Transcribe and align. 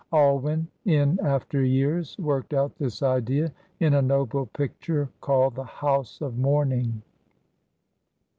Alwyn 0.11 0.67
in 0.85 1.19
after 1.23 1.63
years 1.63 2.17
worked 2.17 2.55
out 2.55 2.75
this 2.79 3.03
idea 3.03 3.53
in 3.79 3.93
a 3.93 4.01
noble 4.01 4.47
picture 4.47 5.09
called 5.21 5.53
the 5.53 5.63
"House 5.63 6.21
of 6.21 6.39
Mourning." 6.39 7.03